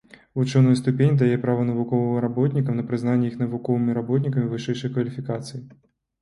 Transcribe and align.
Вучоная 0.37 0.77
ступень 0.79 1.17
дае 1.21 1.35
права 1.43 1.65
навуковым 1.67 2.15
работнікам 2.25 2.79
на 2.79 2.85
прызнанне 2.93 3.29
іх 3.29 3.37
навуковымі 3.43 3.97
работнікамі 3.99 4.47
вышэйшай 4.55 4.95
кваліфікацыі. 4.97 5.63